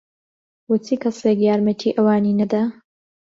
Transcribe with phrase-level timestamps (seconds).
[0.67, 2.63] بۆچی کەسێک یارمەتیی ئەوانی نەدا؟